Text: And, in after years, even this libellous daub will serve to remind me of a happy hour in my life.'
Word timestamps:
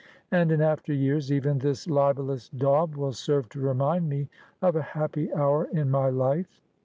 And, 0.31 0.51
in 0.51 0.61
after 0.63 0.91
years, 0.93 1.31
even 1.31 1.59
this 1.59 1.85
libellous 1.87 2.49
daub 2.49 2.95
will 2.95 3.13
serve 3.13 3.49
to 3.49 3.59
remind 3.59 4.09
me 4.09 4.29
of 4.59 4.75
a 4.75 4.81
happy 4.81 5.31
hour 5.31 5.65
in 5.65 5.91
my 5.91 6.09
life.' 6.09 6.59